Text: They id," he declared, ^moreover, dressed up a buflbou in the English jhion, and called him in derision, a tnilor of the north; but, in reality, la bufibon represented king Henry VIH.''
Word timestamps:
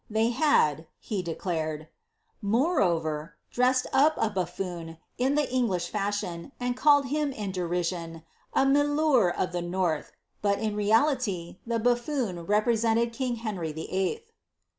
They 0.09 0.29
id," 0.35 0.87
he 0.97 1.21
declared, 1.21 1.87
^moreover, 2.43 3.33
dressed 3.51 3.85
up 3.93 4.15
a 4.17 4.31
buflbou 4.31 4.97
in 5.19 5.35
the 5.35 5.47
English 5.53 5.91
jhion, 5.91 6.51
and 6.59 6.75
called 6.75 7.09
him 7.09 7.31
in 7.31 7.51
derision, 7.51 8.23
a 8.51 8.65
tnilor 8.65 9.31
of 9.35 9.51
the 9.51 9.61
north; 9.61 10.13
but, 10.41 10.57
in 10.57 10.75
reality, 10.75 11.59
la 11.67 11.77
bufibon 11.77 12.49
represented 12.49 13.13
king 13.13 13.35
Henry 13.45 13.71
VIH.'' 13.75 14.23